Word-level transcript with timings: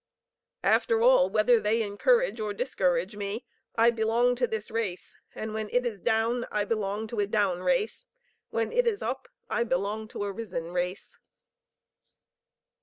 "After 0.63 1.03
all 1.03 1.29
whether 1.29 1.59
they 1.59 1.83
encourage 1.83 2.39
or 2.39 2.53
discourage 2.55 3.15
me, 3.15 3.45
I 3.75 3.91
belong 3.91 4.33
to 4.37 4.47
this 4.47 4.71
race, 4.71 5.15
and 5.35 5.53
when 5.53 5.69
it 5.69 5.85
is 5.85 5.99
down 5.99 6.47
I 6.51 6.65
belong 6.65 7.05
to 7.09 7.19
a 7.19 7.27
down 7.27 7.61
race; 7.61 8.07
when 8.49 8.71
it 8.71 8.87
is 8.87 9.03
up 9.03 9.27
I 9.47 9.63
belong 9.63 10.07
to 10.07 10.23
a 10.23 10.31
risen 10.31 10.71
race." 10.73 11.19